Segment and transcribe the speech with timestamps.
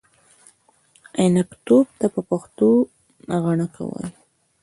[1.21, 2.67] عنکبوت ته په پښتو
[3.43, 4.11] غڼکه وایې!